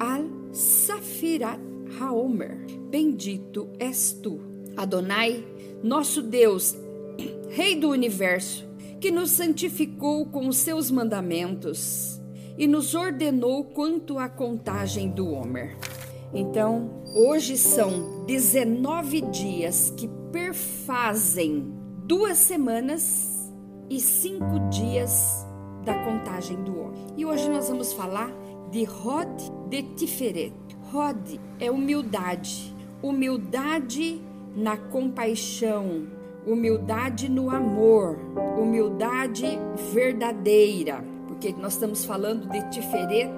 [0.00, 1.60] al safirat
[1.98, 2.56] haomer.
[2.90, 4.40] Bendito és tu,
[4.76, 5.44] Adonai,
[5.82, 6.74] nosso Deus,
[7.50, 8.66] Rei do universo,
[8.98, 12.18] que nos santificou com os seus mandamentos
[12.56, 15.76] e nos ordenou quanto à contagem do Homer.
[16.32, 21.72] Então, hoje são 19 dias que perfazem
[22.04, 23.54] duas semanas
[23.88, 25.46] e cinco dias
[25.84, 27.06] da contagem do homem.
[27.16, 28.32] E hoje nós vamos falar
[28.68, 29.28] de Rod
[29.68, 30.52] de Tiferet.
[30.90, 34.20] Rod é humildade, humildade
[34.56, 36.08] na compaixão,
[36.44, 38.18] humildade no amor,
[38.58, 39.46] humildade
[39.92, 43.30] verdadeira, porque nós estamos falando de Tiferet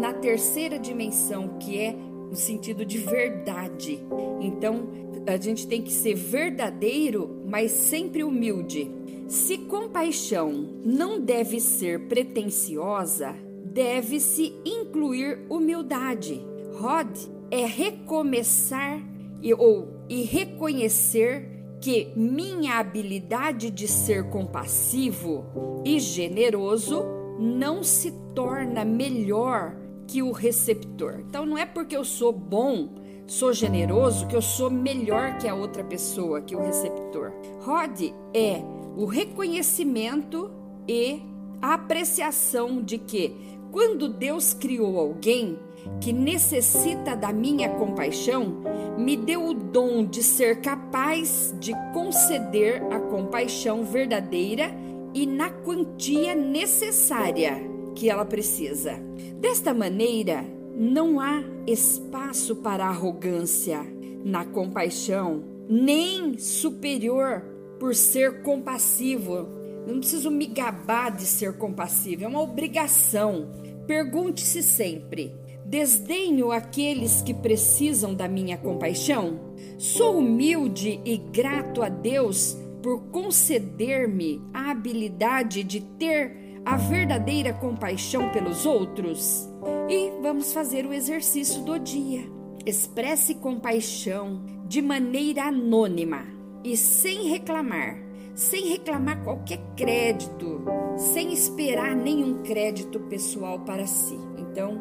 [0.00, 4.00] na terceira dimensão, que é no sentido de verdade.
[4.40, 4.88] Então,
[5.26, 8.90] a gente tem que ser verdadeiro, mas sempre humilde.
[9.26, 13.34] Se compaixão não deve ser pretensiosa,
[13.64, 16.42] deve-se incluir humildade.
[16.74, 17.16] Rod
[17.50, 19.02] é recomeçar
[19.42, 25.44] e, ou, e reconhecer que minha habilidade de ser compassivo
[25.84, 27.04] e generoso
[27.38, 29.76] não se torna melhor
[30.08, 31.20] que o receptor.
[31.20, 32.88] Então não é porque eu sou bom,
[33.26, 37.32] sou generoso, que eu sou melhor que a outra pessoa, que o receptor.
[37.60, 38.00] Rod
[38.34, 38.62] é
[38.96, 40.50] o reconhecimento
[40.88, 41.22] e
[41.60, 43.36] a apreciação de que
[43.70, 45.58] quando Deus criou alguém
[46.00, 48.62] que necessita da minha compaixão,
[48.96, 54.74] me deu o dom de ser capaz de conceder a compaixão verdadeira
[55.12, 57.67] e na quantia necessária
[57.98, 58.94] que ela precisa.
[59.40, 63.84] Desta maneira, não há espaço para arrogância
[64.24, 67.42] na compaixão, nem superior
[67.80, 69.48] por ser compassivo.
[69.84, 73.50] Não preciso me gabar de ser compassivo, é uma obrigação.
[73.84, 75.34] Pergunte-se sempre:
[75.66, 79.40] desdenho aqueles que precisam da minha compaixão?
[79.76, 88.28] Sou humilde e grato a Deus por conceder-me a habilidade de ter a verdadeira compaixão
[88.28, 89.48] pelos outros?
[89.88, 92.30] E vamos fazer o exercício do dia.
[92.66, 96.26] Expresse compaixão de maneira anônima
[96.62, 97.98] e sem reclamar,
[98.34, 100.62] sem reclamar qualquer crédito,
[100.98, 104.18] sem esperar nenhum crédito pessoal para si.
[104.36, 104.78] Então,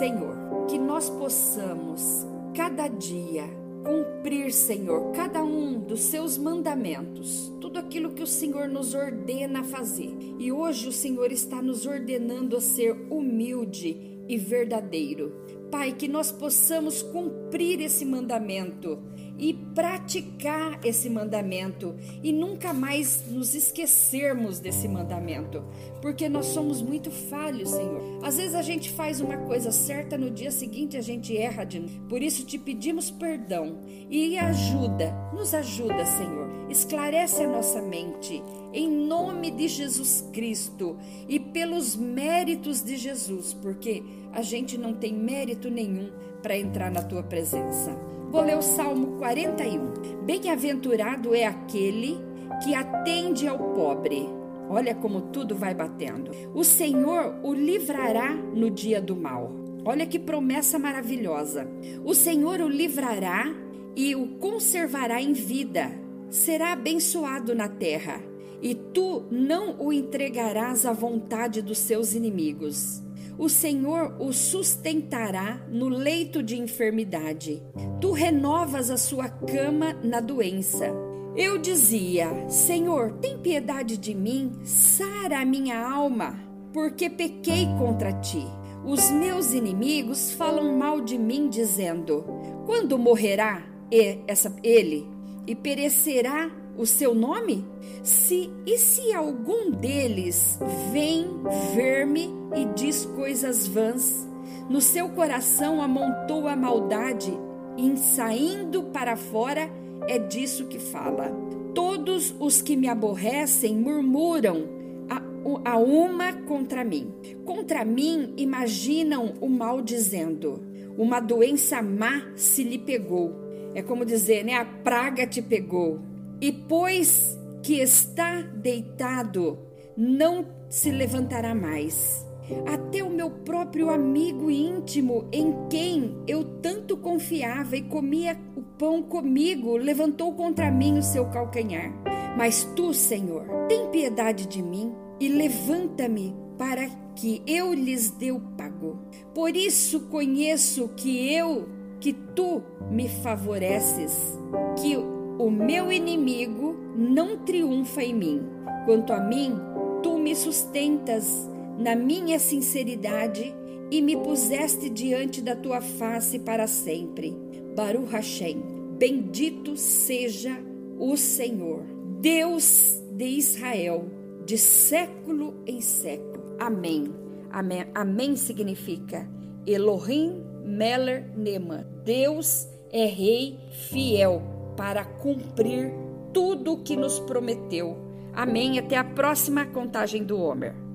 [0.00, 2.26] Senhor, que nós possamos
[2.56, 3.44] cada dia
[3.84, 9.64] cumprir, Senhor, cada um dos seus mandamentos, tudo aquilo que o Senhor nos ordena a
[9.64, 10.14] fazer.
[10.38, 13.96] E hoje o Senhor está nos ordenando a ser humilde
[14.28, 15.32] e verdadeiro.
[15.70, 18.98] Pai, que nós possamos cumprir esse mandamento
[19.40, 25.64] e praticar esse mandamento e nunca mais nos esquecermos desse mandamento,
[26.02, 28.20] porque nós somos muito falhos, Senhor.
[28.22, 31.80] Às vezes a gente faz uma coisa certa, no dia seguinte a gente erra de
[31.80, 32.00] novo.
[32.06, 33.78] Por isso te pedimos perdão
[34.10, 36.50] e ajuda, nos ajuda, Senhor.
[36.68, 38.42] Esclarece a nossa mente
[38.74, 44.02] em nome de Jesus Cristo e pelos méritos de Jesus, porque
[44.32, 46.10] a gente não tem mérito nenhum
[46.42, 48.19] para entrar na tua presença.
[48.30, 50.22] Vou ler o Salmo 41.
[50.24, 52.16] Bem-aventurado é aquele
[52.62, 54.24] que atende ao pobre.
[54.68, 56.30] Olha como tudo vai batendo.
[56.54, 59.50] O Senhor o livrará no dia do mal.
[59.84, 61.66] Olha que promessa maravilhosa.
[62.04, 63.52] O Senhor o livrará
[63.96, 65.90] e o conservará em vida.
[66.30, 68.22] Será abençoado na terra,
[68.62, 73.02] e tu não o entregarás à vontade dos seus inimigos
[73.40, 77.62] o Senhor o sustentará no leito de enfermidade.
[77.98, 80.92] Tu renovas a sua cama na doença.
[81.34, 86.38] Eu dizia: Senhor, tem piedade de mim, sara a minha alma,
[86.70, 88.46] porque pequei contra ti.
[88.84, 92.22] Os meus inimigos falam mal de mim, dizendo:
[92.66, 95.08] Quando morrerá ele
[95.46, 97.64] e perecerá o seu nome?
[98.02, 100.58] Se e se algum deles
[100.92, 101.26] vem
[101.74, 104.28] ver-me e diz coisas vãs,
[104.68, 107.32] no seu coração amontou a maldade,
[107.76, 109.70] e saindo para fora
[110.06, 111.30] é disso que fala.
[111.74, 114.68] Todos os que me aborrecem murmuram
[115.08, 117.12] a, a uma contra mim.
[117.44, 120.62] Contra mim imaginam o mal dizendo:
[120.96, 123.32] uma doença má se lhe pegou.
[123.74, 124.54] É como dizer, né?
[124.54, 126.00] A praga te pegou.
[126.40, 129.58] E pois que está deitado,
[129.96, 132.26] não se levantará mais.
[132.66, 139.02] Até o meu próprio amigo íntimo, em quem eu tanto confiava e comia o pão
[139.02, 141.92] comigo, levantou contra mim o seu calcanhar.
[142.36, 148.40] Mas tu, Senhor, tem piedade de mim e levanta-me para que eu lhes dê o
[148.40, 148.98] pago.
[149.34, 151.68] Por isso conheço que eu,
[152.00, 154.38] que tu me favoreces,
[154.80, 154.96] que
[155.40, 158.42] o meu inimigo não triunfa em mim.
[158.84, 159.54] Quanto a mim,
[160.02, 161.48] tu me sustentas
[161.78, 163.54] na minha sinceridade
[163.90, 167.34] e me puseste diante da tua face para sempre.
[167.74, 168.62] Baruch Hashem,
[168.98, 170.62] bendito seja
[170.98, 171.84] o Senhor,
[172.20, 174.10] Deus de Israel,
[174.44, 176.54] de século em século.
[176.58, 177.14] Amém.
[177.50, 179.26] Amém, Amém significa
[179.66, 181.86] Elohim Meller Neman.
[182.04, 183.58] Deus é rei
[183.88, 185.92] fiel para cumprir
[186.32, 187.96] tudo o que nos prometeu.
[188.32, 188.78] Amém.
[188.78, 190.89] Até a próxima contagem do Homer.